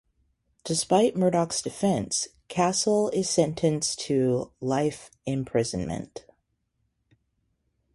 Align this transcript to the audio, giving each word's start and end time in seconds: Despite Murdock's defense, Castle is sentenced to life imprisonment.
Despite 0.63 1.15
Murdock's 1.15 1.61
defense, 1.61 2.27
Castle 2.47 3.09
is 3.11 3.29
sentenced 3.29 3.99
to 3.99 4.51
life 4.59 5.11
imprisonment. 5.27 6.25